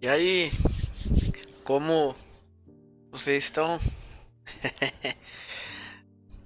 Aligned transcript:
E 0.00 0.06
aí, 0.06 0.52
como 1.64 2.14
vocês 3.10 3.42
estão? 3.42 3.80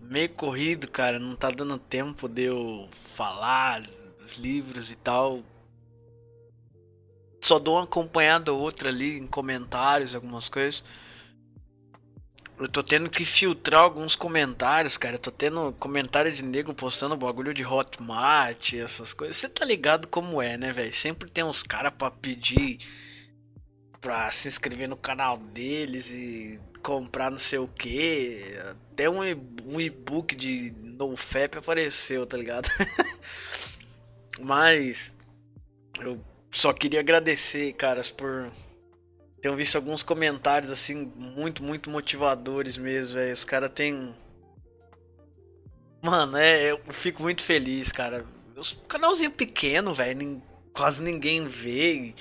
Meio 0.00 0.30
corrido, 0.30 0.88
cara, 0.88 1.18
não 1.18 1.36
tá 1.36 1.50
dando 1.50 1.76
tempo 1.76 2.30
de 2.30 2.44
eu 2.44 2.88
falar 2.92 3.82
dos 4.16 4.36
livros 4.36 4.90
e 4.90 4.96
tal. 4.96 5.42
Só 7.42 7.58
dou 7.58 7.74
uma 7.74 7.84
acompanhada 7.84 8.54
ou 8.54 8.58
outra 8.58 8.88
ali 8.88 9.18
em 9.18 9.26
comentários, 9.26 10.14
algumas 10.14 10.48
coisas. 10.48 10.82
Eu 12.58 12.70
tô 12.70 12.82
tendo 12.82 13.10
que 13.10 13.26
filtrar 13.26 13.82
alguns 13.82 14.16
comentários, 14.16 14.96
cara. 14.96 15.16
Eu 15.16 15.20
tô 15.20 15.30
tendo 15.30 15.74
comentário 15.78 16.32
de 16.32 16.42
nego 16.42 16.72
postando 16.72 17.18
bagulho 17.18 17.52
de 17.52 17.66
Hotmart, 17.66 18.72
essas 18.72 19.12
coisas. 19.12 19.36
Você 19.36 19.48
tá 19.50 19.62
ligado 19.62 20.08
como 20.08 20.40
é, 20.40 20.56
né, 20.56 20.72
velho? 20.72 20.94
Sempre 20.94 21.30
tem 21.30 21.44
uns 21.44 21.62
caras 21.62 21.92
pra 21.92 22.10
pedir 22.10 22.78
pra 24.02 24.30
se 24.30 24.48
inscrever 24.48 24.88
no 24.88 24.96
canal 24.96 25.38
deles 25.38 26.10
e 26.10 26.60
comprar 26.82 27.30
não 27.30 27.38
sei 27.38 27.60
o 27.60 27.68
que. 27.68 28.54
Até 28.92 29.08
um, 29.08 29.20
um 29.64 29.80
e-book 29.80 30.34
de 30.34 30.74
NoFap 30.82 31.56
apareceu, 31.56 32.26
tá 32.26 32.36
ligado? 32.36 32.68
Mas 34.40 35.14
eu 36.00 36.20
só 36.50 36.72
queria 36.72 37.00
agradecer, 37.00 37.72
caras, 37.74 38.10
por 38.10 38.52
ter 39.40 39.54
visto 39.56 39.76
alguns 39.76 40.02
comentários 40.02 40.70
assim 40.70 41.10
muito, 41.16 41.62
muito 41.62 41.88
motivadores 41.88 42.76
mesmo, 42.76 43.14
velho. 43.14 43.32
Os 43.32 43.44
caras 43.44 43.72
têm 43.72 44.14
Mano, 46.02 46.36
é, 46.36 46.72
eu 46.72 46.80
fico 46.90 47.22
muito 47.22 47.44
feliz, 47.44 47.92
cara. 47.92 48.26
Um 48.56 48.86
canalzinho 48.88 49.30
pequeno, 49.30 49.94
velho, 49.94 50.42
quase 50.72 51.00
ninguém 51.00 51.46
vê. 51.46 52.12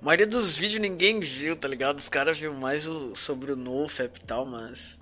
A 0.00 0.04
maioria 0.04 0.26
dos 0.26 0.56
vídeos 0.56 0.80
ninguém 0.80 1.20
viu, 1.20 1.54
tá 1.54 1.68
ligado? 1.68 1.98
Os 1.98 2.08
caras 2.08 2.38
viram 2.38 2.54
mais 2.54 2.86
o, 2.86 3.14
sobre 3.14 3.52
o 3.52 3.56
NoFap 3.56 4.18
e 4.18 4.24
tal, 4.24 4.46
mas. 4.46 4.98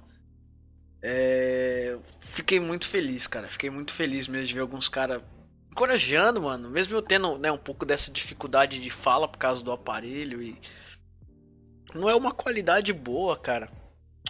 É. 1.00 1.96
Fiquei 2.20 2.58
muito 2.58 2.88
feliz, 2.88 3.28
cara. 3.28 3.48
Fiquei 3.48 3.70
muito 3.70 3.92
feliz 3.92 4.26
mesmo 4.26 4.46
de 4.46 4.54
ver 4.54 4.60
alguns 4.60 4.88
caras 4.88 5.22
encorajando, 5.70 6.42
mano. 6.42 6.68
Mesmo 6.68 6.96
eu 6.96 7.02
tendo 7.02 7.38
né, 7.38 7.52
um 7.52 7.58
pouco 7.58 7.86
dessa 7.86 8.10
dificuldade 8.10 8.80
de 8.80 8.90
fala 8.90 9.28
por 9.28 9.38
causa 9.38 9.62
do 9.62 9.70
aparelho 9.70 10.42
e. 10.42 10.60
Não 11.94 12.10
é 12.10 12.14
uma 12.14 12.32
qualidade 12.32 12.92
boa, 12.92 13.36
cara. 13.36 13.70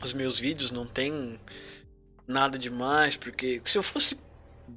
Os 0.02 0.12
meus 0.12 0.38
vídeos 0.38 0.70
não 0.70 0.86
tem 0.86 1.40
nada 2.26 2.58
demais, 2.58 3.16
porque 3.16 3.62
se 3.64 3.78
eu 3.78 3.82
fosse 3.82 4.18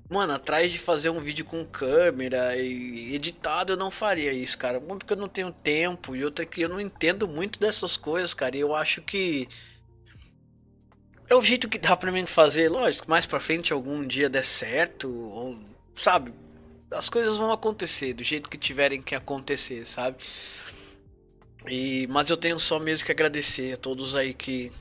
Mano, 0.10 0.34
atrás 0.34 0.72
de 0.72 0.78
fazer 0.78 1.10
um 1.10 1.20
vídeo 1.20 1.46
com 1.46 1.66
câmera 1.66 2.56
e 2.58 3.16
editado, 3.16 3.74
eu 3.74 3.78
não 3.78 3.90
faria 3.90 4.34
isso, 4.34 4.58
cara. 4.58 4.80
Uma 4.80 4.98
porque 4.98 5.14
eu 5.14 5.18
não 5.18 5.28
tenho 5.28 5.52
tempo 5.52 6.16
e 6.16 6.24
outra 6.24 6.46
que 6.46 6.62
eu 6.62 6.70
não 6.70 6.80
entendo 6.82 7.28
muito 7.28 7.60
dessas 7.60 7.96
coisas, 7.96 8.34
cara. 8.34 8.58
E 8.58 8.60
eu 8.60 8.76
acho 8.76 9.02
que 9.02 9.48
é 11.30 11.36
o 11.36 11.42
jeito 11.42 11.70
que 11.70 11.78
dá 11.80 11.96
para 11.96 12.12
mim 12.12 12.26
fazer, 12.26 12.68
lógico, 12.70 13.10
mais 13.10 13.26
para 13.26 13.40
frente 13.40 13.72
algum 13.72 14.06
dia 14.06 14.30
der 14.30 14.44
certo, 14.44 15.10
ou 15.10 15.58
sabe, 15.96 16.34
as 16.92 17.08
coisas 17.08 17.38
vão 17.38 17.52
acontecer 17.54 18.14
do 18.14 18.22
jeito 18.24 18.50
que 18.50 18.58
tiverem 18.58 19.02
que 19.02 19.16
acontecer, 19.16 19.86
sabe? 19.86 20.18
E 21.68 22.08
mas 22.08 22.30
eu 22.30 22.38
tenho 22.38 22.60
só 22.60 22.80
mesmo 22.80 23.06
que 23.06 23.12
agradecer 23.12 23.74
a 23.74 23.78
todos 23.78 24.16
aí 24.16 24.34
que 24.34 24.72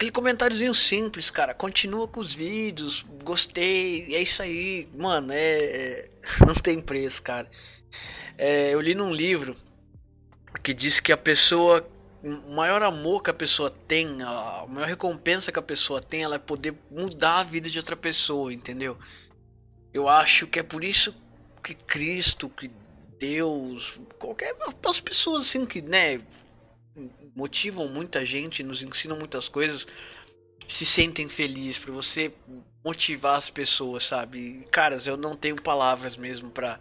aquele 0.00 0.10
comentáriozinho 0.10 0.72
simples, 0.72 1.30
cara. 1.30 1.52
Continua 1.52 2.08
com 2.08 2.20
os 2.20 2.32
vídeos, 2.34 3.04
gostei, 3.22 4.14
é 4.14 4.22
isso 4.22 4.42
aí. 4.42 4.88
Mano, 4.96 5.30
é. 5.30 5.58
é 5.58 6.10
não 6.46 6.54
tem 6.54 6.80
preço, 6.80 7.20
cara. 7.20 7.50
É, 8.38 8.72
eu 8.72 8.80
li 8.80 8.94
num 8.94 9.12
livro 9.12 9.54
que 10.62 10.72
diz 10.72 11.00
que 11.00 11.12
a 11.12 11.16
pessoa. 11.18 11.86
O 12.22 12.54
maior 12.54 12.82
amor 12.82 13.22
que 13.22 13.30
a 13.30 13.34
pessoa 13.34 13.70
tem, 13.70 14.22
a 14.22 14.66
maior 14.68 14.86
recompensa 14.86 15.50
que 15.50 15.58
a 15.58 15.62
pessoa 15.62 16.02
tem, 16.02 16.22
ela 16.22 16.34
é 16.34 16.38
poder 16.38 16.74
mudar 16.90 17.38
a 17.38 17.42
vida 17.42 17.70
de 17.70 17.78
outra 17.78 17.96
pessoa, 17.96 18.52
entendeu? 18.52 18.98
Eu 19.90 20.06
acho 20.06 20.46
que 20.46 20.60
é 20.60 20.62
por 20.62 20.84
isso 20.84 21.14
que 21.64 21.72
Cristo, 21.72 22.46
que 22.50 22.70
Deus, 23.18 23.98
qualquer 24.18 24.54
as 24.84 25.00
pessoas 25.00 25.44
assim 25.44 25.64
que, 25.64 25.80
né, 25.80 26.20
motivam 27.34 27.88
muita 27.88 28.24
gente, 28.24 28.62
nos 28.62 28.82
ensinam 28.82 29.16
muitas 29.16 29.48
coisas, 29.48 29.86
se 30.68 30.86
sentem 30.86 31.28
felizes 31.28 31.78
para 31.78 31.92
você 31.92 32.32
motivar 32.84 33.36
as 33.36 33.50
pessoas, 33.50 34.04
sabe? 34.04 34.66
Caras, 34.70 35.06
eu 35.06 35.16
não 35.16 35.36
tenho 35.36 35.60
palavras 35.60 36.16
mesmo 36.16 36.50
para 36.50 36.80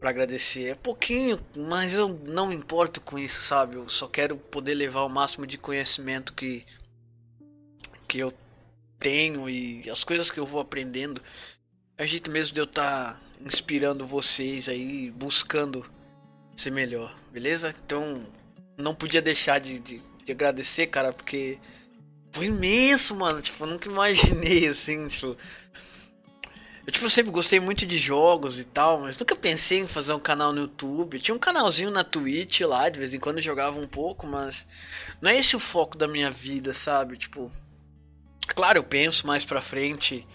para 0.00 0.08
agradecer. 0.08 0.70
É 0.70 0.74
pouquinho, 0.74 1.38
mas 1.54 1.94
eu 1.94 2.08
não 2.26 2.50
importo 2.50 3.02
com 3.02 3.18
isso, 3.18 3.42
sabe? 3.42 3.76
Eu 3.76 3.86
só 3.90 4.08
quero 4.08 4.34
poder 4.34 4.72
levar 4.72 5.02
o 5.02 5.10
máximo 5.10 5.46
de 5.46 5.58
conhecimento 5.58 6.32
que 6.32 6.64
que 8.08 8.18
eu 8.18 8.32
tenho 8.98 9.48
e 9.48 9.88
as 9.90 10.02
coisas 10.02 10.30
que 10.30 10.40
eu 10.40 10.46
vou 10.46 10.60
aprendendo. 10.60 11.22
É 11.98 12.06
jeito 12.06 12.30
mesmo 12.30 12.54
de 12.54 12.60
eu 12.60 12.64
estar 12.64 13.14
tá 13.14 13.20
inspirando 13.44 14.06
vocês 14.06 14.68
aí, 14.68 15.10
buscando 15.10 15.84
ser 16.56 16.70
melhor, 16.70 17.14
beleza? 17.30 17.74
Então, 17.84 18.26
não 18.80 18.94
podia 18.94 19.22
deixar 19.22 19.58
de, 19.58 19.78
de, 19.78 20.02
de, 20.24 20.32
agradecer, 20.32 20.86
cara, 20.86 21.12
porque 21.12 21.58
foi 22.32 22.46
imenso, 22.46 23.14
mano. 23.14 23.40
Tipo, 23.40 23.64
eu 23.64 23.68
nunca 23.68 23.88
imaginei 23.88 24.66
assim, 24.68 25.08
tipo. 25.08 25.36
Eu, 26.86 26.92
tipo, 26.92 27.08
sempre 27.10 27.30
gostei 27.30 27.60
muito 27.60 27.86
de 27.86 27.98
jogos 27.98 28.58
e 28.58 28.64
tal, 28.64 29.00
mas 29.00 29.16
nunca 29.18 29.36
pensei 29.36 29.80
em 29.80 29.86
fazer 29.86 30.12
um 30.12 30.18
canal 30.18 30.52
no 30.52 30.62
YouTube. 30.62 31.16
Eu 31.16 31.22
tinha 31.22 31.34
um 31.34 31.38
canalzinho 31.38 31.90
na 31.90 32.02
Twitch 32.02 32.60
lá, 32.62 32.88
de 32.88 32.98
vez 32.98 33.14
em 33.14 33.18
quando 33.18 33.40
jogava 33.40 33.78
um 33.78 33.86
pouco, 33.86 34.26
mas 34.26 34.66
não 35.20 35.30
é 35.30 35.38
esse 35.38 35.54
o 35.54 35.60
foco 35.60 35.96
da 35.96 36.08
minha 36.08 36.30
vida, 36.30 36.72
sabe? 36.72 37.16
Tipo, 37.16 37.50
claro, 38.48 38.78
eu 38.78 38.84
penso 38.84 39.26
mais 39.26 39.44
pra 39.44 39.60
frente 39.60 40.26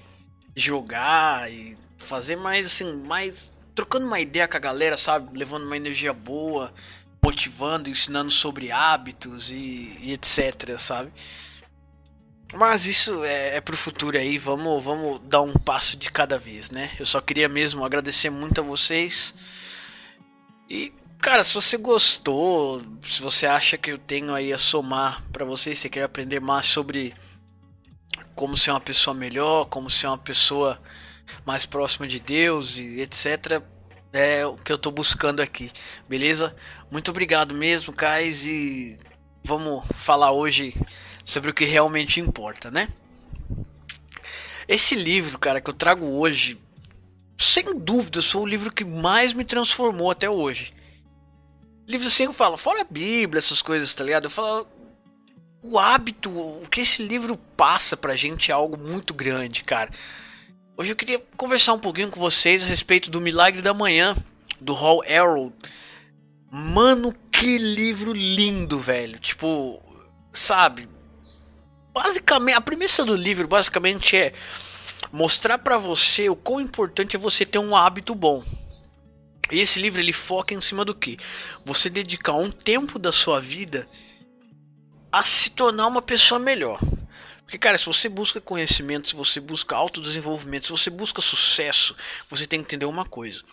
jogar 0.56 1.52
e 1.52 1.78
fazer 1.98 2.36
mais 2.36 2.68
assim, 2.68 3.02
mais 3.02 3.52
trocando 3.74 4.06
uma 4.06 4.20
ideia 4.20 4.48
com 4.48 4.56
a 4.56 4.60
galera, 4.60 4.96
sabe? 4.96 5.38
Levando 5.38 5.66
uma 5.66 5.76
energia 5.76 6.14
boa 6.14 6.74
motivando, 7.26 7.90
ensinando 7.90 8.30
sobre 8.30 8.72
hábitos 8.72 9.50
e, 9.50 9.98
e 10.00 10.14
etc, 10.14 10.78
sabe? 10.78 11.12
Mas 12.54 12.86
isso 12.86 13.24
é, 13.24 13.56
é 13.56 13.62
pro 13.62 13.76
futuro 13.76 14.16
aí, 14.16 14.38
vamos, 14.38 14.84
vamos 14.84 15.20
dar 15.24 15.42
um 15.42 15.54
passo 15.54 15.98
de 15.98 16.12
cada 16.12 16.38
vez, 16.38 16.70
né? 16.70 16.92
Eu 17.00 17.06
só 17.06 17.20
queria 17.20 17.50
mesmo 17.50 17.84
agradecer 17.84 18.30
muito 18.30 18.62
a 18.62 18.64
vocês. 18.64 19.34
E, 20.70 20.94
cara, 21.20 21.44
se 21.44 21.56
você 21.56 21.78
gostou, 21.78 22.84
se 23.02 23.20
você 23.24 23.48
acha 23.48 23.76
que 23.76 23.92
eu 23.92 23.98
tenho 23.98 24.32
aí 24.32 24.54
a 24.54 24.58
somar 24.58 25.24
para 25.34 25.44
vocês, 25.44 25.80
se 25.80 25.90
quer 25.90 26.04
aprender 26.04 26.40
mais 26.40 26.68
sobre 26.68 27.16
como 28.36 28.56
ser 28.56 28.70
uma 28.70 28.80
pessoa 28.80 29.16
melhor, 29.16 29.66
como 29.66 29.90
ser 29.90 30.08
uma 30.08 30.18
pessoa 30.18 30.80
mais 31.44 31.66
próxima 31.66 32.08
de 32.08 32.20
Deus 32.20 32.78
e 32.78 33.02
etc, 33.02 33.64
é 34.16 34.46
o 34.46 34.56
que 34.56 34.72
eu 34.72 34.78
tô 34.78 34.90
buscando 34.92 35.42
aqui, 35.42 35.70
beleza? 36.08 36.56
Muito 36.90 37.12
obrigado 37.12 37.54
mesmo, 37.54 37.92
Kais, 37.92 38.48
e 38.48 38.98
vamos 39.44 39.86
falar 39.94 40.32
hoje 40.32 40.74
sobre 41.26 41.52
o 41.52 41.54
que 41.54 41.66
realmente 41.66 42.22
importa, 42.22 42.72
né? 42.72 42.88
Esse 44.70 44.96
livro, 44.96 45.38
cara, 45.38 45.60
que 45.60 45.70
eu 45.70 45.74
trago 45.74 46.06
hoje, 46.06 46.58
sem 47.38 47.78
dúvida, 47.78 48.22
foi 48.22 48.42
o 48.42 48.46
livro 48.46 48.72
que 48.72 48.86
mais 48.86 49.34
me 49.34 49.44
transformou 49.44 50.10
até 50.10 50.30
hoje. 50.30 50.74
Livro 51.86 52.08
assim 52.08 52.24
eu 52.24 52.34
falo, 52.34 52.56
fora 52.56 52.82
a 52.82 52.88
Bíblia, 52.90 53.40
essas 53.40 53.62
coisas, 53.62 53.94
tá 53.94 54.04
ligado? 54.06 54.24
Eu 54.24 54.32
falo, 54.32 54.66
o 55.62 55.78
hábito, 55.78 56.30
o 56.30 56.66
que 56.72 56.80
esse 56.80 57.04
livro 57.04 57.36
passa 57.58 57.98
pra 57.98 58.16
gente 58.16 58.50
é 58.50 58.54
algo 58.54 58.78
muito 58.78 59.14
grande, 59.14 59.62
cara. 59.66 59.92
Hoje 60.78 60.92
eu 60.92 60.96
queria 60.98 61.24
conversar 61.38 61.72
um 61.72 61.80
pouquinho 61.80 62.12
com 62.12 62.20
vocês 62.20 62.62
a 62.62 62.66
respeito 62.66 63.10
do 63.10 63.22
Milagre 63.22 63.62
da 63.62 63.74
Manhã, 63.74 64.14
do 64.60 64.74
Hall 64.74 65.02
Arrow. 65.08 65.54
Mano, 66.52 67.16
que 67.32 67.58
livro 67.58 68.12
lindo, 68.12 68.78
velho. 68.78 69.18
Tipo, 69.18 69.82
sabe? 70.34 70.90
Basicamente, 71.94 72.58
a 72.58 72.62
premissa 72.62 73.06
do 73.06 73.16
livro 73.16 73.48
basicamente 73.48 74.18
é 74.18 74.34
mostrar 75.14 75.60
para 75.60 75.78
você 75.78 76.30
o 76.30 76.36
quão 76.36 76.60
importante 76.60 77.16
é 77.16 77.20
você 77.20 77.46
ter 77.46 77.60
um 77.60 77.74
hábito 77.74 78.14
bom. 78.14 78.44
E 79.50 79.62
esse 79.62 79.80
livro 79.80 80.02
ele 80.02 80.12
foca 80.12 80.54
em 80.54 80.60
cima 80.60 80.84
do 80.84 80.94
que? 80.94 81.18
Você 81.64 81.90
dedicar 81.90 82.34
um 82.34 82.52
tempo 82.52 83.00
da 83.00 83.14
sua 83.14 83.40
vida 83.40 83.88
a 85.10 85.24
se 85.24 85.52
tornar 85.52 85.88
uma 85.88 86.02
pessoa 86.02 86.38
melhor. 86.38 86.82
Porque, 87.46 87.60
cara, 87.60 87.78
se 87.78 87.86
você 87.86 88.10
busca 88.10 88.42
conhecimento, 88.42 89.08
se 89.08 89.16
você 89.16 89.40
busca 89.40 89.76
autodesenvolvimento, 89.76 90.66
se 90.66 90.72
você 90.72 90.90
busca 90.90 91.22
sucesso, 91.22 91.96
você 92.28 92.48
tem 92.48 92.60
que 92.60 92.66
entender 92.66 92.86
uma 92.86 93.06
coisa. 93.06 93.44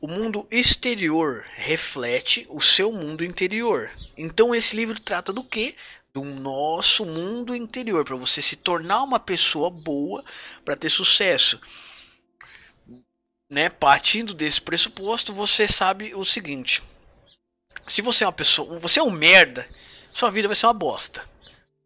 O 0.00 0.08
mundo 0.08 0.46
exterior 0.50 1.44
reflete 1.54 2.46
o 2.50 2.60
seu 2.60 2.92
mundo 2.92 3.24
interior. 3.24 3.90
Então 4.16 4.54
esse 4.54 4.74
livro 4.74 5.00
trata 5.00 5.32
do 5.32 5.44
que? 5.44 5.76
Do 6.12 6.24
nosso 6.24 7.06
mundo 7.06 7.54
interior, 7.54 8.04
para 8.04 8.16
você 8.16 8.42
se 8.42 8.56
tornar 8.56 9.02
uma 9.02 9.18
pessoa 9.18 9.70
boa 9.70 10.24
para 10.64 10.76
ter 10.76 10.90
sucesso. 10.90 11.60
Né? 13.50 13.70
Partindo 13.70 14.34
desse 14.34 14.60
pressuposto, 14.60 15.32
você 15.32 15.66
sabe 15.68 16.14
o 16.14 16.24
seguinte: 16.24 16.82
Se 17.86 18.02
você 18.02 18.24
é 18.24 18.26
uma 18.26 18.32
pessoa. 18.32 18.78
Você 18.80 18.98
é 18.98 19.02
um 19.02 19.10
merda, 19.10 19.66
sua 20.12 20.30
vida 20.30 20.48
vai 20.48 20.56
ser 20.56 20.66
uma 20.66 20.74
bosta. 20.74 21.24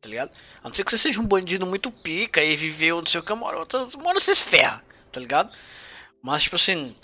Tá 0.01 0.09
ligado? 0.09 0.31
A 0.63 0.69
não 0.69 0.75
ser 0.75 0.85
que 0.85 0.91
você 0.91 0.99
seja 0.99 1.21
um 1.21 1.27
bandido 1.27 1.67
muito 1.67 1.91
pica 1.91 2.43
e 2.43 2.55
viveu 2.55 3.01
não 3.01 3.07
sei 3.07 3.21
o 3.21 3.23
que, 3.23 3.33
uma 3.33 3.47
hora, 3.47 3.67
você 4.15 4.35
se 4.35 4.45
ferra, 4.45 4.85
tá 5.11 5.21
ligado? 5.21 5.53
Mas, 6.23 6.45
tipo 6.45 6.57
assim. 6.57 6.95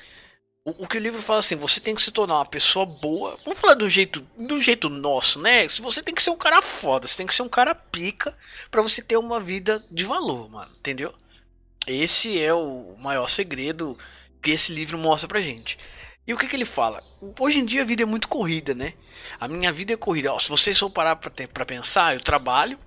O, 0.64 0.84
o, 0.84 0.88
que 0.88 0.96
o 0.96 1.00
livro 1.00 1.20
fala 1.20 1.40
assim, 1.40 1.56
você 1.56 1.80
tem 1.80 1.92
que 1.92 2.02
se 2.02 2.12
tornar 2.12 2.36
uma 2.36 2.46
pessoa 2.46 2.86
boa. 2.86 3.36
Vamos 3.44 3.58
falar 3.58 3.74
do 3.74 3.90
jeito, 3.90 4.20
do 4.38 4.60
jeito 4.60 4.88
nosso, 4.88 5.40
né? 5.40 5.66
Você 5.68 6.02
tem 6.02 6.14
que 6.14 6.22
ser 6.22 6.30
um 6.30 6.36
cara 6.36 6.62
foda, 6.62 7.08
você 7.08 7.16
tem 7.16 7.26
que 7.26 7.34
ser 7.34 7.42
um 7.42 7.48
cara 7.48 7.74
pica 7.74 8.36
para 8.70 8.80
você 8.80 9.02
ter 9.02 9.16
uma 9.16 9.40
vida 9.40 9.84
de 9.90 10.04
valor, 10.04 10.48
mano, 10.48 10.70
entendeu? 10.78 11.12
Esse 11.86 12.40
é 12.40 12.54
o 12.54 12.96
maior 12.98 13.28
segredo 13.28 13.98
que 14.40 14.52
esse 14.52 14.72
livro 14.72 14.96
mostra 14.98 15.28
pra 15.28 15.40
gente. 15.40 15.76
E 16.26 16.32
o 16.32 16.38
que, 16.38 16.46
que 16.46 16.54
ele 16.54 16.64
fala? 16.64 17.02
Hoje 17.38 17.58
em 17.58 17.64
dia 17.64 17.82
a 17.82 17.84
vida 17.84 18.02
é 18.02 18.06
muito 18.06 18.28
corrida, 18.28 18.74
né? 18.74 18.94
A 19.40 19.48
minha 19.48 19.72
vida 19.72 19.92
é 19.92 19.96
corrida. 19.96 20.32
Ó, 20.32 20.38
se 20.38 20.48
vocês 20.48 20.78
for 20.78 20.88
parar 20.88 21.16
pra, 21.16 21.64
pensar, 21.64 22.14
eu 22.14 22.20
trabalho 22.20 22.78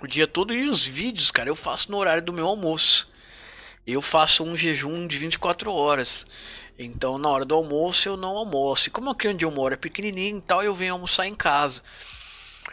o 0.00 0.06
dia 0.06 0.26
todo 0.26 0.54
e 0.54 0.68
os 0.68 0.86
vídeos, 0.86 1.30
cara, 1.30 1.48
eu 1.48 1.54
faço 1.54 1.90
no 1.90 1.98
horário 1.98 2.22
do 2.22 2.32
meu 2.32 2.46
almoço. 2.46 3.12
Eu 3.86 4.00
faço 4.00 4.44
um 4.44 4.56
jejum 4.56 5.06
de 5.06 5.18
24 5.18 5.72
horas. 5.72 6.24
Então, 6.78 7.18
na 7.18 7.28
hora 7.28 7.44
do 7.44 7.54
almoço, 7.54 8.08
eu 8.08 8.16
não 8.16 8.36
almoço. 8.36 8.88
E 8.88 8.90
como 8.90 9.10
aqui 9.10 9.28
onde 9.28 9.44
eu 9.44 9.50
moro 9.50 9.74
é 9.74 9.76
pequenininho 9.76 10.38
e 10.38 10.42
tal, 10.42 10.62
eu 10.62 10.74
venho 10.74 10.94
almoçar 10.94 11.26
em 11.26 11.34
casa. 11.34 11.82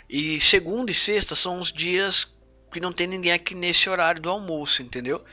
E 0.09 0.39
segunda 0.39 0.89
e 0.89 0.93
sexta 0.93 1.35
são 1.35 1.59
os 1.59 1.71
dias 1.71 2.27
que 2.71 2.79
não 2.79 2.93
tem 2.93 3.07
ninguém 3.07 3.33
aqui 3.33 3.53
nesse 3.53 3.89
horário 3.89 4.21
do 4.21 4.29
almoço, 4.29 4.81
entendeu? 4.81 5.23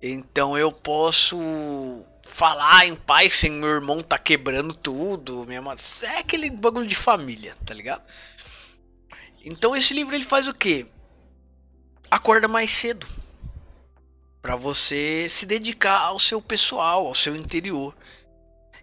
Então 0.00 0.56
eu 0.56 0.70
posso 0.70 1.36
falar 2.26 2.86
em 2.86 2.94
paz 2.94 3.34
sem 3.34 3.50
meu 3.50 3.68
irmão 3.68 4.00
tá 4.00 4.18
quebrando 4.18 4.74
tudo, 4.74 5.46
minha 5.46 5.62
mãe, 5.62 5.76
é 6.02 6.18
aquele 6.18 6.50
bagulho 6.50 6.86
de 6.86 6.96
família, 6.96 7.56
tá 7.64 7.72
ligado? 7.72 8.02
Então 9.44 9.76
esse 9.76 9.94
livro 9.94 10.14
ele 10.14 10.24
faz 10.24 10.48
o 10.48 10.54
quê? 10.54 10.86
Acorda 12.10 12.48
mais 12.48 12.70
cedo 12.70 13.06
para 14.42 14.56
você 14.56 15.26
se 15.28 15.46
dedicar 15.46 15.98
ao 15.98 16.18
seu 16.18 16.40
pessoal, 16.42 17.06
ao 17.06 17.14
seu 17.14 17.34
interior. 17.34 17.96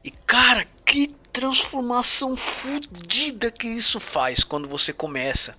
E 0.04 0.12
cara, 0.12 0.66
que 0.86 1.07
transformação 1.34 2.38
fodida 2.38 3.50
que 3.50 3.68
isso 3.68 4.00
faz 4.00 4.44
quando 4.44 4.69
você 4.69 4.94
começa. 4.94 5.57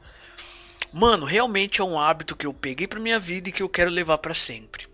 Mano, 0.93 1.27
realmente 1.27 1.81
é 1.81 1.85
um 1.85 1.99
hábito 1.99 2.37
que 2.37 2.47
eu 2.47 2.55
peguei 2.55 2.87
para 2.87 3.01
minha 3.01 3.19
vida 3.19 3.49
e 3.49 3.53
que 3.53 3.63
eu 3.63 3.69
quero 3.69 3.91
levar 3.91 4.19
para 4.19 4.33
sempre. 4.33 4.87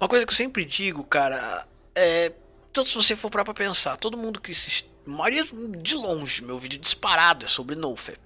Uma 0.00 0.08
coisa 0.08 0.24
que 0.24 0.32
eu 0.32 0.36
sempre 0.36 0.64
digo, 0.64 1.04
cara, 1.04 1.66
é. 1.96 2.32
Tanto 2.72 2.90
se 2.90 2.94
você 2.94 3.16
for 3.16 3.30
para 3.30 3.42
pensar, 3.54 3.96
todo 3.96 4.18
mundo 4.18 4.40
que 4.40 4.54
se. 4.54 4.84
Maria 5.06 5.44
de 5.78 5.94
longe, 5.94 6.44
meu 6.44 6.58
vídeo 6.58 6.80
disparado 6.80 7.44
é 7.44 7.48
sobre 7.48 7.74
NoFap. 7.74 8.18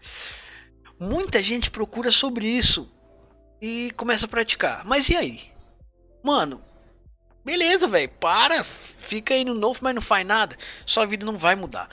Muita 0.98 1.42
gente 1.42 1.70
procura 1.70 2.10
sobre 2.10 2.46
isso 2.46 2.90
e 3.60 3.92
começa 3.96 4.26
a 4.26 4.28
praticar. 4.28 4.84
Mas 4.84 5.08
e 5.08 5.16
aí? 5.16 5.52
Mano, 6.22 6.62
beleza, 7.44 7.86
velho. 7.86 8.08
Para, 8.08 8.64
fica 8.64 9.34
aí 9.34 9.44
no 9.44 9.54
novo, 9.54 9.80
mas 9.82 9.94
não 9.94 10.02
faz 10.02 10.26
nada. 10.26 10.56
Sua 10.86 11.06
vida 11.06 11.24
não 11.24 11.38
vai 11.38 11.54
mudar. 11.54 11.88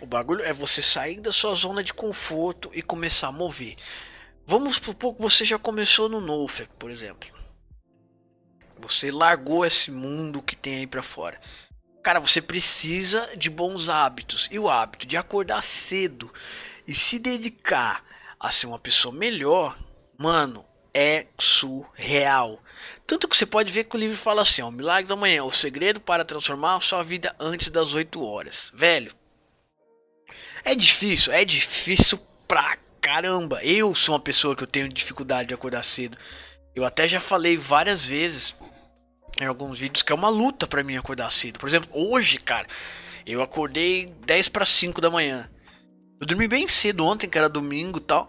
O 0.00 0.06
bagulho 0.06 0.44
é 0.44 0.52
você 0.52 0.80
sair 0.80 1.20
da 1.20 1.32
sua 1.32 1.54
zona 1.54 1.82
de 1.82 1.92
conforto 1.92 2.70
e 2.72 2.82
começar 2.82 3.28
a 3.28 3.32
mover. 3.32 3.74
Vamos 4.46 4.76
supor 4.76 5.14
que 5.14 5.22
você 5.22 5.44
já 5.44 5.58
começou 5.58 6.08
no 6.08 6.20
novo, 6.20 6.66
por 6.78 6.90
exemplo. 6.90 7.39
Você 8.82 9.10
largou 9.10 9.64
esse 9.64 9.90
mundo 9.90 10.42
que 10.42 10.56
tem 10.56 10.78
aí 10.78 10.86
para 10.86 11.02
fora. 11.02 11.40
Cara, 12.02 12.18
você 12.18 12.40
precisa 12.40 13.36
de 13.36 13.50
bons 13.50 13.88
hábitos. 13.88 14.48
E 14.50 14.58
o 14.58 14.68
hábito 14.68 15.06
de 15.06 15.16
acordar 15.16 15.62
cedo 15.62 16.32
e 16.86 16.94
se 16.94 17.18
dedicar 17.18 18.04
a 18.38 18.50
ser 18.50 18.66
uma 18.66 18.78
pessoa 18.78 19.14
melhor, 19.14 19.76
mano, 20.16 20.64
é 20.94 21.26
surreal. 21.38 22.62
Tanto 23.06 23.28
que 23.28 23.36
você 23.36 23.46
pode 23.46 23.70
ver 23.72 23.84
que 23.84 23.96
o 23.96 23.98
livro 23.98 24.16
fala 24.16 24.42
assim: 24.42 24.62
ó, 24.62 24.70
Milagre 24.70 25.08
da 25.08 25.16
Manhã, 25.16 25.44
o 25.44 25.52
segredo 25.52 26.00
para 26.00 26.24
transformar 26.24 26.80
sua 26.80 27.02
vida 27.02 27.34
antes 27.38 27.68
das 27.68 27.92
8 27.92 28.24
horas. 28.24 28.72
Velho, 28.74 29.12
é 30.64 30.74
difícil, 30.74 31.32
é 31.32 31.44
difícil 31.44 32.18
pra 32.46 32.78
caramba. 33.00 33.62
Eu 33.62 33.94
sou 33.94 34.14
uma 34.14 34.20
pessoa 34.20 34.54
que 34.54 34.62
eu 34.62 34.66
tenho 34.66 34.88
dificuldade 34.88 35.48
de 35.48 35.54
acordar 35.54 35.84
cedo. 35.84 36.16
Eu 36.74 36.84
até 36.84 37.08
já 37.08 37.20
falei 37.20 37.56
várias 37.56 38.04
vezes 38.04 38.54
em 39.40 39.46
alguns 39.46 39.78
vídeos 39.78 40.02
que 40.02 40.12
é 40.12 40.14
uma 40.14 40.28
luta 40.28 40.66
para 40.66 40.84
mim 40.84 40.96
acordar 40.96 41.30
cedo. 41.32 41.58
Por 41.58 41.68
exemplo, 41.68 41.90
hoje, 41.92 42.38
cara, 42.38 42.66
eu 43.26 43.42
acordei 43.42 44.06
10 44.26 44.48
para 44.48 44.66
5 44.66 45.00
da 45.00 45.10
manhã. 45.10 45.50
Eu 46.20 46.26
dormi 46.26 46.46
bem 46.46 46.68
cedo 46.68 47.04
ontem, 47.04 47.28
que 47.28 47.38
era 47.38 47.48
domingo 47.48 47.98
e 47.98 48.02
tal. 48.02 48.28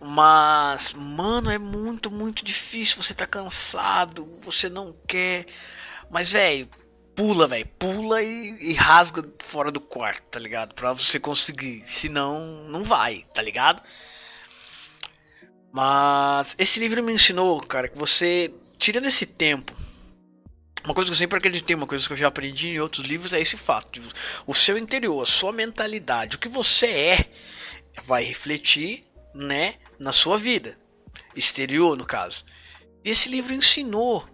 Mas, 0.00 0.94
mano, 0.94 1.50
é 1.50 1.58
muito, 1.58 2.10
muito 2.10 2.44
difícil. 2.44 3.02
Você 3.02 3.12
tá 3.12 3.26
cansado, 3.26 4.38
você 4.42 4.68
não 4.68 4.96
quer. 5.06 5.46
Mas, 6.08 6.32
velho, 6.32 6.68
pula, 7.14 7.46
velho. 7.46 7.66
Pula 7.78 8.22
e, 8.22 8.56
e, 8.60 8.72
rasga 8.74 9.22
fora 9.40 9.70
do 9.70 9.80
quarto, 9.80 10.22
tá 10.30 10.38
ligado? 10.38 10.74
Pra 10.74 10.92
você 10.92 11.20
conseguir. 11.20 11.84
Senão, 11.86 12.64
não 12.68 12.84
vai, 12.84 13.26
tá 13.34 13.42
ligado? 13.42 13.82
Mas 15.72 16.54
esse 16.58 16.80
livro 16.80 17.02
me 17.02 17.12
ensinou, 17.12 17.60
cara, 17.60 17.88
que 17.88 17.98
você, 17.98 18.52
tirando 18.78 19.06
esse 19.06 19.26
tempo 19.26 19.74
uma 20.82 20.94
coisa 20.94 21.10
que 21.10 21.12
eu 21.12 21.18
sempre 21.18 21.38
acreditei, 21.38 21.76
uma 21.76 21.86
coisa 21.86 22.06
que 22.06 22.12
eu 22.12 22.16
já 22.16 22.28
aprendi 22.28 22.68
em 22.68 22.80
outros 22.80 23.06
livros 23.06 23.32
é 23.34 23.40
esse 23.40 23.56
fato. 23.56 24.00
O 24.46 24.54
seu 24.54 24.78
interior, 24.78 25.22
a 25.22 25.26
sua 25.26 25.52
mentalidade, 25.52 26.36
o 26.36 26.38
que 26.38 26.48
você 26.48 26.86
é, 26.86 27.30
vai 28.04 28.24
refletir, 28.24 29.04
né, 29.34 29.74
na 29.98 30.12
sua 30.12 30.38
vida. 30.38 30.78
Exterior, 31.36 31.96
no 31.96 32.06
caso. 32.06 32.44
E 33.04 33.10
esse 33.10 33.28
livro 33.28 33.52
ensinou, 33.52 34.26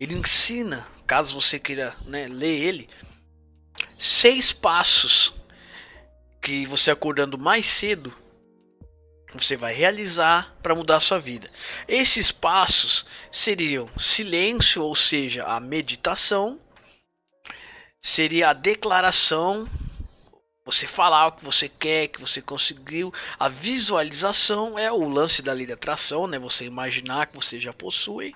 ele 0.00 0.14
ensina, 0.14 0.86
caso 1.06 1.40
você 1.40 1.58
queira 1.58 1.94
né, 2.04 2.26
ler 2.26 2.60
ele, 2.60 2.88
seis 3.96 4.52
passos 4.52 5.32
que 6.40 6.66
você 6.66 6.90
acordando 6.90 7.38
mais 7.38 7.64
cedo 7.64 8.12
você 9.38 9.56
vai 9.56 9.72
realizar 9.72 10.54
para 10.62 10.74
mudar 10.74 10.96
a 10.96 11.00
sua 11.00 11.18
vida. 11.18 11.50
Esses 11.86 12.32
passos 12.32 13.06
seriam 13.30 13.90
silêncio, 13.98 14.82
ou 14.82 14.94
seja, 14.94 15.44
a 15.44 15.60
meditação, 15.60 16.60
seria 18.00 18.50
a 18.50 18.52
declaração, 18.52 19.68
você 20.64 20.86
falar 20.86 21.26
o 21.26 21.32
que 21.32 21.44
você 21.44 21.68
quer, 21.68 22.08
que 22.08 22.20
você 22.20 22.40
conseguiu. 22.40 23.12
A 23.38 23.48
visualização 23.48 24.78
é 24.78 24.90
o 24.92 25.08
lance 25.08 25.42
da 25.42 25.52
lei 25.52 25.66
da 25.66 25.74
atração, 25.74 26.26
né? 26.26 26.38
Você 26.38 26.64
imaginar 26.64 27.26
que 27.26 27.36
você 27.36 27.58
já 27.58 27.72
possui. 27.72 28.34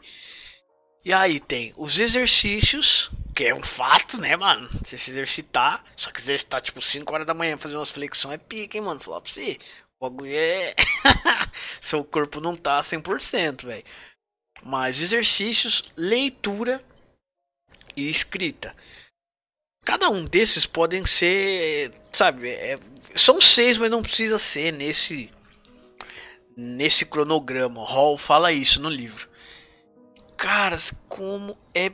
E 1.04 1.12
aí 1.12 1.38
tem 1.38 1.72
os 1.76 2.00
exercícios, 2.00 3.10
que 3.32 3.44
é 3.44 3.54
um 3.54 3.62
fato, 3.62 4.20
né, 4.20 4.36
mano? 4.36 4.68
Você 4.82 4.98
se 4.98 5.12
exercitar, 5.12 5.84
só 5.94 6.10
que 6.10 6.20
exercitar 6.20 6.60
tipo 6.60 6.82
5 6.82 7.14
horas 7.14 7.26
da 7.26 7.32
manhã 7.32 7.56
fazer 7.56 7.76
umas 7.76 7.92
flexões 7.92 8.34
é 8.34 8.38
pica, 8.38 8.76
hein, 8.76 8.82
mano? 8.82 8.98
Falar 8.98 9.20
pra 9.20 9.30
você. 9.32 9.56
O 9.98 10.08
bagulho 10.08 10.32
é. 10.32 10.74
Seu 11.80 12.04
corpo 12.04 12.40
não 12.40 12.56
tá 12.56 12.80
100%, 12.80 13.64
velho. 13.64 13.84
Mas 14.62 15.00
exercícios, 15.00 15.82
leitura 15.96 16.82
e 17.96 18.08
escrita. 18.08 18.74
Cada 19.84 20.10
um 20.10 20.24
desses 20.24 20.66
podem 20.66 21.06
ser, 21.06 21.92
sabe, 22.12 22.48
é, 22.50 22.78
são 23.14 23.40
seis, 23.40 23.78
mas 23.78 23.90
não 23.90 24.02
precisa 24.02 24.38
ser 24.38 24.72
nesse 24.72 25.30
nesse 26.56 27.04
cronograma. 27.04 27.84
Hall 27.84 28.16
fala 28.16 28.52
isso 28.52 28.80
no 28.80 28.88
livro. 28.88 29.28
Caras, 30.36 30.92
como 31.08 31.56
é 31.74 31.92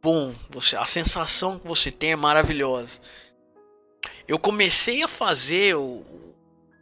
bom 0.00 0.34
você, 0.48 0.76
a 0.76 0.86
sensação 0.86 1.58
que 1.58 1.66
você 1.66 1.90
tem 1.90 2.12
é 2.12 2.16
maravilhosa. 2.16 3.00
Eu 4.26 4.38
comecei 4.38 5.02
a 5.02 5.08
fazer 5.08 5.74
o, 5.74 6.04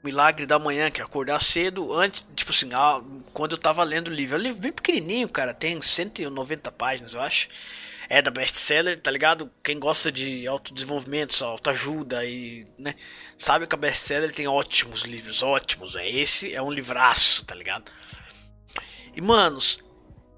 Milagre 0.02 0.46
da 0.46 0.58
Manhã, 0.58 0.90
que 0.90 1.00
é 1.00 1.04
acordar 1.04 1.40
cedo, 1.40 1.92
antes, 1.92 2.24
tipo 2.34 2.50
assim, 2.50 2.68
ah, 2.72 3.00
quando 3.32 3.52
eu 3.52 3.58
tava 3.58 3.84
lendo 3.84 4.08
o 4.08 4.12
livro. 4.12 4.36
É 4.36 4.38
um 4.38 4.42
livro 4.42 4.60
bem 4.60 4.72
pequenininho, 4.72 5.28
cara, 5.28 5.54
tem 5.54 5.80
190 5.80 6.72
páginas, 6.72 7.14
eu 7.14 7.20
acho. 7.20 7.48
É 8.08 8.20
da 8.20 8.30
best-seller, 8.30 9.00
tá 9.00 9.10
ligado? 9.10 9.50
Quem 9.62 9.78
gosta 9.78 10.10
de 10.12 10.46
autodesenvolvimento, 10.46 11.42
autoajuda 11.44 12.24
e, 12.24 12.66
né, 12.76 12.94
sabe 13.38 13.66
que 13.66 13.74
a 13.74 13.78
best-seller 13.78 14.32
tem 14.32 14.46
ótimos 14.46 15.02
livros, 15.02 15.42
ótimos. 15.42 15.94
É 15.94 16.08
esse 16.08 16.52
é 16.52 16.60
um 16.60 16.70
livraço, 16.70 17.44
tá 17.44 17.54
ligado? 17.54 17.90
E 19.14 19.20
manos, 19.20 19.78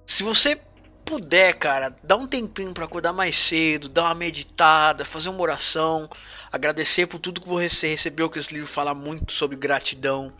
se 0.07 0.23
você 0.23 0.61
puder, 1.05 1.55
cara, 1.55 1.95
dá 2.03 2.17
um 2.17 2.27
tempinho 2.27 2.73
para 2.73 2.85
acordar 2.85 3.13
mais 3.13 3.37
cedo, 3.37 3.89
dar 3.89 4.05
uma 4.05 4.15
meditada, 4.15 5.05
fazer 5.05 5.29
uma 5.29 5.43
oração, 5.43 6.09
agradecer 6.55 7.09
por 7.09 7.19
tudo 7.19 7.41
que 7.41 7.49
você 7.49 7.89
recebeu, 7.89 8.31
que 8.31 8.39
esse 8.39 8.55
livro 8.55 8.69
fala 8.69 8.95
muito 8.95 9.33
sobre 9.33 9.57
gratidão. 9.57 10.33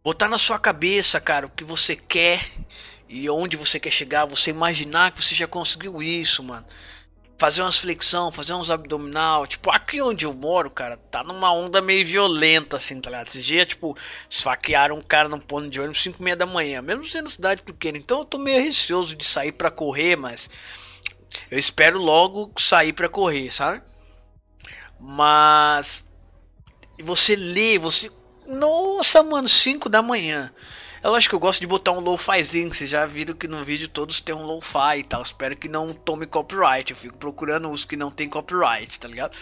Botar 0.00 0.28
na 0.28 0.38
sua 0.38 0.60
cabeça, 0.60 1.20
cara, 1.20 1.46
o 1.46 1.50
que 1.50 1.64
você 1.64 1.96
quer 1.96 2.48
e 3.08 3.28
onde 3.28 3.56
você 3.56 3.80
quer 3.80 3.90
chegar, 3.90 4.26
você 4.26 4.50
imaginar 4.50 5.10
que 5.10 5.20
você 5.20 5.34
já 5.34 5.48
conseguiu 5.48 6.00
isso, 6.00 6.40
mano. 6.44 6.64
fazer 7.40 7.62
umas 7.62 7.78
flexão, 7.78 8.30
fazer 8.30 8.52
uns 8.52 8.70
abdominal. 8.70 9.46
Tipo, 9.46 9.70
aqui 9.70 10.00
onde 10.02 10.26
eu 10.26 10.34
moro, 10.34 10.70
cara, 10.70 10.98
tá 10.98 11.24
numa 11.24 11.50
onda 11.50 11.80
meio 11.80 12.04
violenta, 12.04 12.76
assim, 12.76 13.00
tá 13.00 13.08
ligado? 13.08 13.28
Esses 13.28 13.42
dias, 13.42 13.66
tipo, 13.68 13.96
esfaquearam 14.28 14.96
um 14.98 15.02
cara 15.02 15.26
num 15.26 15.40
ponto 15.40 15.70
de 15.70 15.80
ônibus 15.80 16.02
5 16.02 16.18
e 16.20 16.22
meia 16.22 16.36
da 16.36 16.44
manhã, 16.44 16.82
mesmo 16.82 17.06
sendo 17.06 17.30
cidade 17.30 17.62
pequena. 17.62 17.96
Então 17.96 18.18
eu 18.18 18.24
tô 18.26 18.36
meio 18.36 18.62
receoso 18.62 19.16
de 19.16 19.24
sair 19.24 19.52
para 19.52 19.70
correr, 19.70 20.16
mas 20.16 20.50
eu 21.50 21.58
espero 21.58 21.98
logo 21.98 22.52
sair 22.58 22.92
para 22.92 23.08
correr, 23.08 23.50
sabe? 23.50 23.82
Mas 25.00 26.04
você 27.02 27.34
lê, 27.34 27.78
você. 27.78 28.10
Nossa, 28.46 29.22
mano, 29.22 29.48
5 29.48 29.88
da 29.88 30.02
manhã. 30.02 30.52
É 31.02 31.08
lógico 31.08 31.30
que 31.30 31.34
eu 31.36 31.40
gosto 31.40 31.60
de 31.60 31.66
botar 31.66 31.92
um 31.92 32.00
lo-fizinho. 32.00 32.72
Vocês 32.72 32.90
já 32.90 33.06
viram 33.06 33.34
que 33.34 33.48
no 33.48 33.64
vídeo 33.64 33.88
todos 33.88 34.20
tem 34.20 34.34
um 34.34 34.44
lo-fi 34.44 34.98
e 34.98 35.04
tal. 35.04 35.22
Espero 35.22 35.56
que 35.56 35.68
não 35.68 35.94
tome 35.94 36.26
copyright. 36.26 36.90
Eu 36.90 36.96
fico 36.96 37.16
procurando 37.16 37.70
os 37.70 37.86
que 37.86 37.96
não 37.96 38.10
tem 38.10 38.28
copyright, 38.28 39.00
tá 39.00 39.08
ligado? 39.08 39.34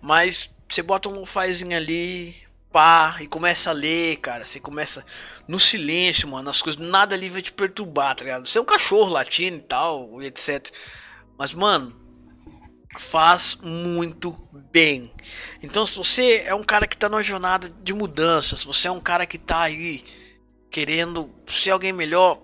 Mas 0.00 0.48
você 0.66 0.82
bota 0.82 1.10
um 1.10 1.18
lo-fizinho 1.20 1.76
ali, 1.76 2.34
pá, 2.72 3.16
e 3.20 3.26
começa 3.26 3.68
a 3.68 3.74
ler, 3.74 4.16
cara. 4.16 4.44
Você 4.44 4.58
começa 4.58 5.04
no 5.46 5.60
silêncio, 5.60 6.26
mano. 6.26 6.48
As 6.48 6.62
coisas, 6.62 6.80
nada 6.80 7.14
ali 7.14 7.28
vai 7.28 7.42
te 7.42 7.52
perturbar, 7.52 8.14
tá 8.14 8.24
ligado? 8.24 8.48
Você 8.48 8.56
é 8.56 8.60
um 8.62 8.64
cachorro 8.64 9.10
latindo 9.10 9.58
e 9.58 9.66
tal, 9.66 10.22
etc. 10.22 10.72
Mas, 11.36 11.52
mano, 11.52 11.94
faz 12.96 13.58
muito 13.60 14.32
bem. 14.72 15.10
Então, 15.62 15.86
se 15.86 15.96
você 15.96 16.42
é 16.46 16.54
um 16.54 16.62
cara 16.62 16.86
que 16.86 16.96
tá 16.96 17.08
numa 17.08 17.22
jornada 17.22 17.68
de 17.82 17.92
mudanças, 17.92 18.64
você 18.64 18.88
é 18.88 18.90
um 18.90 19.00
cara 19.00 19.26
que 19.26 19.38
tá 19.38 19.60
aí 19.60 20.04
querendo 20.70 21.30
ser 21.46 21.70
alguém 21.70 21.92
melhor, 21.92 22.40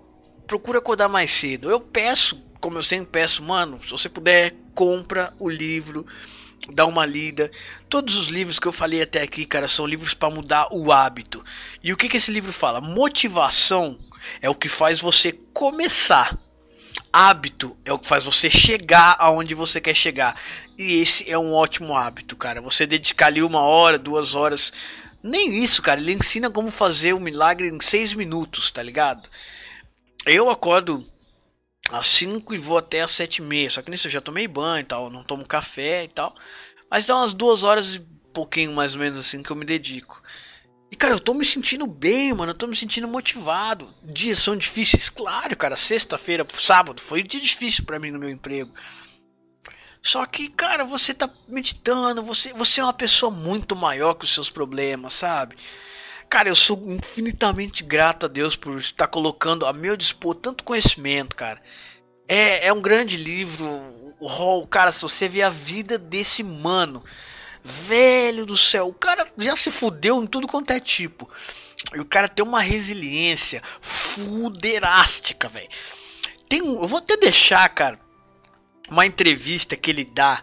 procura 0.46 0.78
acordar 0.78 1.08
mais 1.08 1.30
cedo. 1.30 1.70
Eu 1.70 1.80
peço, 1.80 2.42
como 2.60 2.78
eu 2.78 2.82
sempre 2.82 3.06
peço, 3.06 3.42
mano, 3.42 3.80
se 3.82 3.90
você 3.90 4.08
puder, 4.08 4.54
compra 4.74 5.32
o 5.38 5.48
livro, 5.48 6.06
dá 6.72 6.86
uma 6.86 7.04
lida. 7.04 7.50
Todos 7.88 8.16
os 8.16 8.26
livros 8.26 8.58
que 8.58 8.66
eu 8.66 8.72
falei 8.72 9.02
até 9.02 9.22
aqui, 9.22 9.44
cara, 9.44 9.68
são 9.68 9.86
livros 9.86 10.14
para 10.14 10.34
mudar 10.34 10.68
o 10.72 10.92
hábito. 10.92 11.44
E 11.82 11.92
o 11.92 11.96
que, 11.96 12.08
que 12.08 12.16
esse 12.16 12.30
livro 12.30 12.52
fala? 12.52 12.80
Motivação 12.80 13.98
é 14.40 14.48
o 14.48 14.54
que 14.54 14.68
faz 14.68 15.00
você 15.00 15.32
começar. 15.52 16.38
Hábito 17.12 17.76
é 17.84 17.92
o 17.92 17.98
que 17.98 18.06
faz 18.06 18.24
você 18.24 18.50
chegar 18.50 19.16
aonde 19.18 19.54
você 19.54 19.80
quer 19.80 19.94
chegar. 19.94 20.40
E 20.76 21.00
esse 21.00 21.30
é 21.30 21.38
um 21.38 21.52
ótimo 21.52 21.96
hábito, 21.96 22.36
cara. 22.36 22.60
Você 22.60 22.86
dedicar 22.86 23.26
ali 23.26 23.42
uma 23.42 23.60
hora, 23.60 23.98
duas 23.98 24.34
horas 24.34 24.72
nem 25.22 25.62
isso, 25.62 25.80
cara. 25.80 26.00
Ele 26.00 26.12
ensina 26.12 26.50
como 26.50 26.70
fazer 26.70 27.12
o 27.12 27.16
um 27.16 27.20
milagre 27.20 27.68
em 27.68 27.80
seis 27.80 28.12
minutos, 28.14 28.70
tá 28.70 28.82
ligado? 28.82 29.28
Eu 30.26 30.50
acordo 30.50 31.06
às 31.90 32.06
5 32.08 32.54
e 32.54 32.58
vou 32.58 32.78
até 32.78 33.00
às 33.02 33.10
sete 33.10 33.38
e 33.38 33.42
meia. 33.42 33.70
Só 33.70 33.80
que 33.80 33.90
nisso 33.90 34.06
eu 34.06 34.12
já 34.12 34.20
tomei 34.20 34.48
banho 34.48 34.80
e 34.80 34.84
tal, 34.84 35.10
não 35.10 35.22
tomo 35.22 35.46
café 35.46 36.04
e 36.04 36.08
tal. 36.08 36.34
Mas 36.90 37.06
dá 37.06 37.16
umas 37.16 37.32
duas 37.32 37.64
horas 37.64 37.94
e 37.94 38.00
pouquinho 38.34 38.72
mais 38.72 38.94
ou 38.94 39.00
menos 39.00 39.20
assim 39.20 39.42
que 39.42 39.50
eu 39.50 39.56
me 39.56 39.64
dedico. 39.64 40.22
E 40.94 40.96
cara, 40.96 41.12
eu 41.14 41.18
tô 41.18 41.34
me 41.34 41.44
sentindo 41.44 41.88
bem, 41.88 42.32
mano. 42.32 42.52
Eu 42.52 42.56
tô 42.56 42.68
me 42.68 42.76
sentindo 42.76 43.08
motivado. 43.08 43.92
Dias 44.00 44.38
são 44.38 44.56
difíceis, 44.56 45.10
claro, 45.10 45.56
cara. 45.56 45.74
Sexta-feira, 45.74 46.46
sábado, 46.56 47.02
foi 47.02 47.20
um 47.20 47.24
dia 47.24 47.40
difícil 47.40 47.84
para 47.84 47.98
mim 47.98 48.12
no 48.12 48.18
meu 48.20 48.30
emprego. 48.30 48.72
Só 50.00 50.24
que, 50.24 50.48
cara, 50.48 50.84
você 50.84 51.12
tá 51.12 51.28
meditando, 51.48 52.22
você, 52.22 52.52
você 52.52 52.80
é 52.80 52.84
uma 52.84 52.92
pessoa 52.92 53.32
muito 53.32 53.74
maior 53.74 54.14
que 54.14 54.24
os 54.24 54.32
seus 54.32 54.48
problemas, 54.48 55.14
sabe? 55.14 55.56
Cara, 56.30 56.48
eu 56.48 56.54
sou 56.54 56.80
infinitamente 56.86 57.82
grato 57.82 58.26
a 58.26 58.28
Deus 58.28 58.54
por 58.54 58.78
estar 58.78 59.08
colocando 59.08 59.66
a 59.66 59.72
meu 59.72 59.96
dispor 59.96 60.36
tanto 60.36 60.62
conhecimento, 60.62 61.34
cara. 61.34 61.60
É, 62.28 62.68
é 62.68 62.72
um 62.72 62.80
grande 62.80 63.16
livro. 63.16 63.66
O 64.20 64.28
Hall, 64.28 64.64
cara, 64.68 64.92
se 64.92 65.02
você 65.02 65.26
vê 65.26 65.42
a 65.42 65.50
vida 65.50 65.98
desse 65.98 66.44
mano, 66.44 67.02
velho 67.64 68.44
do 68.44 68.56
céu, 68.56 68.88
o 68.88 68.94
cara 68.94 69.26
já 69.38 69.56
se 69.56 69.70
fudeu 69.70 70.22
em 70.22 70.26
tudo 70.26 70.46
quanto 70.46 70.70
é 70.70 70.78
tipo. 70.78 71.30
E 71.94 72.00
o 72.00 72.04
cara 72.04 72.28
tem 72.28 72.44
uma 72.44 72.60
resiliência 72.60 73.62
fuderástica, 73.80 75.48
velho. 75.48 75.68
Tem, 76.48 76.58
eu 76.58 76.86
vou 76.86 76.98
até 76.98 77.16
deixar, 77.16 77.66
cara, 77.70 77.98
uma 78.90 79.06
entrevista 79.06 79.76
que 79.76 79.90
ele 79.90 80.04
dá. 80.04 80.42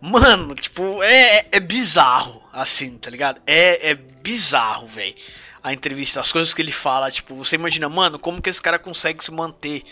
Mano, 0.00 0.54
tipo, 0.54 1.02
é, 1.02 1.46
é, 1.50 1.58
bizarro, 1.58 2.42
assim, 2.52 2.96
tá 2.98 3.10
ligado? 3.10 3.40
É, 3.46 3.90
é 3.90 3.94
bizarro, 3.94 4.86
velho. 4.86 5.14
A 5.62 5.72
entrevista, 5.72 6.20
as 6.20 6.30
coisas 6.30 6.54
que 6.54 6.62
ele 6.62 6.70
fala, 6.70 7.10
tipo, 7.10 7.34
você 7.34 7.56
imagina, 7.56 7.88
mano, 7.88 8.18
como 8.18 8.40
que 8.40 8.48
esse 8.48 8.62
cara 8.62 8.78
consegue 8.78 9.24
se 9.24 9.32
manter, 9.32 9.82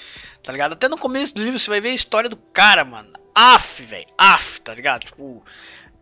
tá 0.42 0.52
ligado? 0.52 0.74
Até 0.74 0.88
no 0.88 0.96
começo 0.96 1.34
do 1.34 1.42
livro 1.42 1.58
você 1.58 1.68
vai 1.68 1.80
ver 1.80 1.90
a 1.90 1.94
história 1.94 2.30
do 2.30 2.36
cara, 2.36 2.84
mano. 2.84 3.12
Af, 3.34 3.82
velho, 3.82 4.06
af, 4.16 4.60
tá 4.60 4.72
ligado? 4.72 5.04
Tipo, 5.04 5.44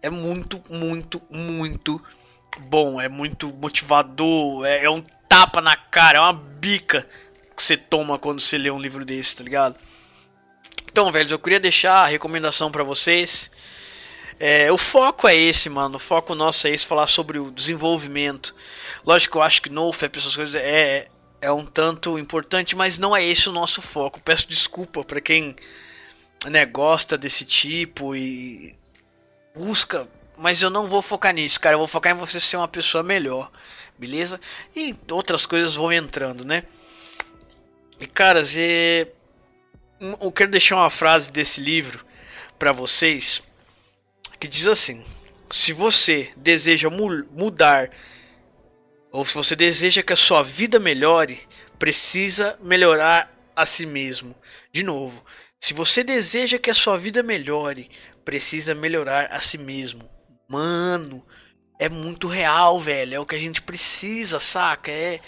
é 0.05 0.11
muito, 0.11 0.63
muito, 0.69 1.23
muito 1.31 1.99
bom, 2.59 3.01
é 3.01 3.09
muito 3.09 3.49
motivador, 3.49 4.67
é, 4.67 4.85
é 4.85 4.91
um 4.91 5.01
tapa 5.27 5.63
na 5.63 5.75
cara, 5.77 6.19
é 6.19 6.21
uma 6.21 6.35
bica 6.35 7.09
que 7.57 7.63
você 7.63 7.75
toma 7.75 8.19
quando 8.19 8.39
você 8.39 8.59
lê 8.59 8.71
um 8.71 8.79
livro 8.79 9.03
desse, 9.03 9.35
tá 9.35 9.43
ligado? 9.43 9.77
Então, 10.87 11.11
velho, 11.11 11.33
eu 11.33 11.39
queria 11.39 11.59
deixar 11.59 12.05
a 12.05 12.07
recomendação 12.07 12.71
para 12.71 12.85
vocês. 12.85 13.51
É, 14.39 14.71
o 14.71 14.77
foco 14.77 15.27
é 15.27 15.35
esse, 15.35 15.71
mano. 15.71 15.97
O 15.97 15.99
foco 15.99 16.35
nosso 16.35 16.67
é 16.67 16.71
esse, 16.71 16.85
falar 16.85 17.07
sobre 17.07 17.39
o 17.39 17.51
desenvolvimento. 17.51 18.55
Lógico, 19.07 19.39
eu 19.39 19.43
acho 19.43 19.63
que 19.63 19.71
NoFap, 19.71 20.19
essas 20.19 20.37
coisas, 20.37 20.55
é, 20.55 21.09
é 21.41 21.51
um 21.51 21.65
tanto 21.65 22.19
importante, 22.19 22.77
mas 22.77 22.99
não 22.99 23.17
é 23.17 23.25
esse 23.25 23.49
o 23.49 23.53
nosso 23.53 23.81
foco. 23.81 24.21
Peço 24.21 24.47
desculpa 24.49 25.03
para 25.03 25.21
quem 25.21 25.57
né, 26.45 26.67
gosta 26.67 27.17
desse 27.17 27.47
tipo 27.47 28.15
e 28.15 28.77
busca, 29.55 30.09
mas 30.37 30.61
eu 30.61 30.71
não 30.71 30.89
vou 30.89 31.01
focar 31.01 31.33
nisso, 31.33 31.61
cara. 31.61 31.75
Eu 31.75 31.79
vou 31.79 31.89
focar 31.89 32.15
em 32.15 32.19
você 32.19 32.41
ser 32.41 32.57
uma 32.57 32.69
pessoa 32.69 33.03
melhor, 33.03 33.51
beleza? 33.99 34.41
E 34.75 34.97
outras 35.11 35.47
coisas 35.47 35.75
vão 35.75 35.93
entrando, 35.93 36.45
né? 36.45 36.65
E, 38.01 38.07
caras, 38.07 38.55
é 38.57 39.09
eu 40.21 40.33
quero 40.33 40.51
deixar 40.51 40.77
uma 40.77 40.91
frase 40.91 41.31
desse 41.31 41.61
livro 41.61 42.05
para 42.59 42.73
vocês 42.73 43.43
que 44.39 44.49
diz 44.49 44.67
assim: 44.67 45.03
se 45.51 45.73
você 45.73 46.31
deseja 46.37 46.91
mu 46.91 47.25
mudar 47.31 47.91
ou 49.11 49.25
se 49.25 49.35
você 49.35 49.55
deseja 49.55 50.03
que 50.03 50.13
a 50.13 50.17
sua 50.17 50.43
vida 50.43 50.81
melhore, 50.81 51.41
precisa 51.79 52.59
melhorar 52.61 53.33
a 53.55 53.65
si 53.65 53.87
mesmo. 53.87 54.35
De 54.73 54.83
novo, 54.83 55.25
se 55.61 55.73
você 55.73 56.03
deseja 56.03 56.59
que 56.59 56.71
a 56.71 56.75
sua 56.75 56.99
vida 56.99 57.23
melhore, 57.23 57.89
precisa 58.25 58.75
melhorar 58.75 59.27
a 59.31 59.41
si 59.41 59.59
mesmo. 59.59 60.09
Mano, 60.49 61.25
é 61.79 61.89
muito 61.89 62.29
real, 62.29 62.81
velho. 62.81 63.15
É 63.15 63.21
o 63.21 63.27
que 63.27 63.35
a 63.35 63.41
gente 63.41 63.63
precisa, 63.63 64.39
saca? 64.41 64.91
É 64.91 65.21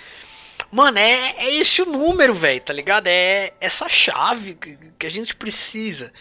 Mano, 0.70 0.98
é, 0.98 1.30
é 1.38 1.54
esse 1.54 1.80
o 1.82 1.86
número, 1.86 2.34
velho, 2.34 2.60
tá 2.60 2.72
ligado? 2.72 3.06
É 3.06 3.52
essa 3.60 3.88
chave 3.88 4.54
que, 4.54 4.76
que 4.98 5.06
a 5.06 5.10
gente 5.10 5.34
precisa. 5.36 6.12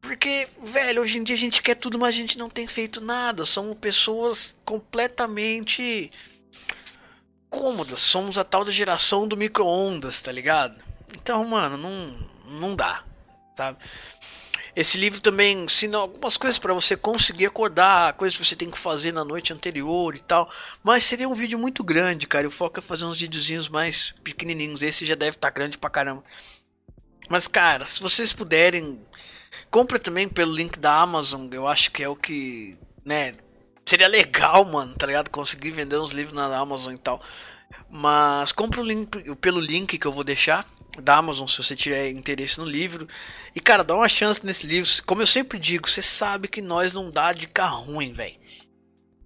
Porque, 0.00 0.48
velho, 0.62 1.00
hoje 1.02 1.18
em 1.18 1.22
dia 1.22 1.36
a 1.36 1.38
gente 1.38 1.62
quer 1.62 1.76
tudo, 1.76 1.98
mas 1.98 2.08
a 2.08 2.18
gente 2.18 2.36
não 2.36 2.50
tem 2.50 2.66
feito 2.66 3.00
nada. 3.00 3.44
Somos 3.44 3.78
pessoas 3.78 4.56
completamente 4.64 6.10
cômodas. 7.48 8.00
Somos 8.00 8.36
a 8.36 8.44
tal 8.44 8.64
da 8.64 8.72
geração 8.72 9.28
do 9.28 9.36
micro-ondas, 9.36 10.20
tá 10.20 10.32
ligado? 10.32 10.82
Então, 11.16 11.44
mano, 11.44 11.76
não, 11.76 12.28
não 12.58 12.74
dá, 12.74 13.04
sabe? 13.56 13.78
Esse 14.74 14.96
livro 14.96 15.20
também 15.20 15.64
ensina 15.64 15.98
algumas 15.98 16.38
coisas 16.38 16.58
para 16.58 16.72
você 16.72 16.96
conseguir 16.96 17.44
acordar, 17.44 18.14
coisas 18.14 18.38
que 18.38 18.44
você 18.44 18.56
tem 18.56 18.70
que 18.70 18.78
fazer 18.78 19.12
na 19.12 19.22
noite 19.22 19.52
anterior 19.52 20.16
e 20.16 20.20
tal. 20.20 20.50
Mas 20.82 21.04
seria 21.04 21.28
um 21.28 21.34
vídeo 21.34 21.58
muito 21.58 21.84
grande, 21.84 22.26
cara. 22.26 22.48
O 22.48 22.50
foco 22.50 22.78
é 22.78 22.82
fazer 22.82 23.04
uns 23.04 23.20
videozinhos 23.20 23.68
mais 23.68 24.14
pequenininhos. 24.24 24.82
Esse 24.82 25.04
já 25.04 25.14
deve 25.14 25.36
estar 25.36 25.50
tá 25.50 25.54
grande 25.54 25.76
pra 25.76 25.90
caramba. 25.90 26.24
Mas, 27.28 27.46
cara, 27.46 27.84
se 27.84 28.00
vocês 28.00 28.32
puderem, 28.32 28.98
compra 29.70 29.98
também 29.98 30.26
pelo 30.26 30.54
link 30.54 30.78
da 30.78 31.00
Amazon. 31.00 31.48
Eu 31.52 31.68
acho 31.68 31.90
que 31.90 32.02
é 32.02 32.08
o 32.08 32.16
que, 32.16 32.78
né? 33.04 33.34
Seria 33.84 34.08
legal, 34.08 34.64
mano, 34.64 34.94
tá 34.94 35.06
ligado? 35.06 35.28
Conseguir 35.28 35.70
vender 35.70 35.98
uns 35.98 36.12
livros 36.12 36.34
na 36.34 36.56
Amazon 36.56 36.94
e 36.94 36.98
tal. 36.98 37.22
Mas 37.90 38.52
compra 38.52 38.80
o 38.80 38.84
link, 38.84 39.34
pelo 39.36 39.60
link 39.60 39.98
que 39.98 40.06
eu 40.06 40.12
vou 40.12 40.24
deixar 40.24 40.66
da 41.00 41.16
Amazon 41.16 41.46
se 41.46 41.56
você 41.56 41.74
tiver 41.74 42.10
interesse 42.10 42.58
no 42.58 42.66
livro. 42.66 43.08
E 43.54 43.60
cara, 43.60 43.84
dá 43.84 43.94
uma 43.94 44.08
chance 44.08 44.44
nesse 44.44 44.66
livro. 44.66 44.90
Como 45.06 45.22
eu 45.22 45.26
sempre 45.26 45.58
digo, 45.58 45.88
você 45.88 46.02
sabe 46.02 46.48
que 46.48 46.60
nós 46.60 46.92
não 46.92 47.10
dá 47.10 47.32
de 47.32 47.46
carro 47.46 47.84
ruim, 47.84 48.12
velho. 48.12 48.42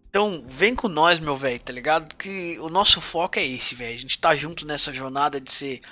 Então, 0.09 0.45
vem 0.49 0.75
com 0.75 0.89
nós, 0.89 1.19
meu 1.19 1.37
velho, 1.37 1.61
tá 1.61 1.73
ligado? 1.73 2.15
Que 2.17 2.59
o 2.61 2.71
nosso 2.71 3.01
foco 3.03 3.39
é 3.39 3.45
esse, 3.45 3.75
velho. 3.75 3.95
A 3.95 3.99
gente 3.99 4.19
tá 4.19 4.35
junto 4.35 4.67
nessa 4.67 4.93
jornada 4.93 5.39
de 5.39 5.53
ser 5.53 5.83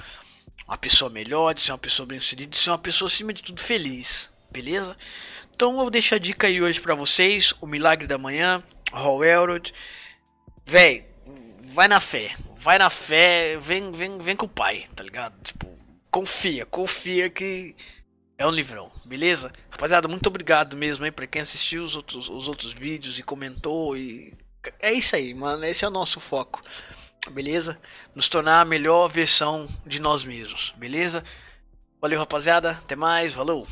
uma 0.66 0.78
pessoa 0.78 1.11
melhor, 1.11 1.52
de 1.52 1.61
ser 1.61 1.73
uma 1.73 1.78
pessoa 1.78 2.07
bem-sucedida, 2.07 2.50
de 2.50 2.57
ser 2.57 2.71
uma 2.71 2.78
pessoa 2.78 3.09
acima 3.09 3.35
de 3.35 3.43
tudo 3.43 3.61
feliz, 3.61 4.31
beleza? 4.50 4.97
Então, 5.54 5.73
eu 5.73 5.81
vou 5.81 5.90
deixar 5.90 6.16
a 6.16 6.19
dica 6.19 6.47
aí 6.47 6.62
hoje 6.62 6.81
para 6.81 6.95
vocês, 6.95 7.52
o 7.61 7.66
Milagre 7.66 8.07
da 8.07 8.16
Manhã, 8.16 8.62
Hall 8.93 9.23
Elrod. 9.23 9.75
Velho, 10.64 11.04
vai 11.66 11.88
na 11.88 12.00
fé. 12.00 12.35
Vai 12.56 12.78
na 12.78 12.90
fé, 12.90 13.56
vem, 13.59 13.92
vem, 13.92 14.18
vem 14.18 14.37
com 14.37 14.47
o 14.47 14.49
pai, 14.49 14.87
tá 14.94 15.02
ligado? 15.04 15.35
Tipo, 15.42 15.68
confia, 16.11 16.64
confia 16.66 17.28
que 17.28 17.75
É 18.37 18.47
um 18.47 18.50
livrão, 18.50 18.90
beleza? 19.04 19.52
Rapaziada, 19.71 20.09
muito 20.09 20.26
obrigado 20.26 20.76
mesmo 20.76 21.04
aí 21.04 21.11
pra 21.12 21.26
quem 21.26 21.42
assistiu 21.42 21.85
os 21.85 21.94
outros, 21.94 22.28
os 22.28 22.49
outros 22.49 22.73
vídeos 22.73 23.18
e 23.18 23.23
comentou 23.23 23.97
e. 23.97 24.35
É 24.80 24.92
isso 24.92 25.14
aí, 25.14 25.33
mano. 25.35 25.64
Esse 25.64 25.85
é 25.85 25.88
o 25.88 25.90
nosso 25.90 26.18
foco. 26.21 26.62
Beleza? 27.30 27.78
Nos 28.14 28.28
tornar 28.28 28.61
a 28.61 28.64
melhor 28.64 29.09
versão 29.09 29.68
de 29.87 30.00
nós 30.00 30.25
mesmos, 30.25 30.75
beleza? 30.76 31.25
Valeu, 32.00 32.18
rapaziada. 32.18 32.73
Até 32.73 32.97
mais. 32.97 33.33
Falou! 33.33 33.66